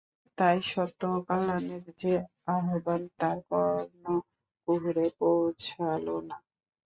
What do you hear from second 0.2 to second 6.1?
তাই সত্য ও কল্যাণের সে আহবান তার কর্ণকুহরে পৌঁছাল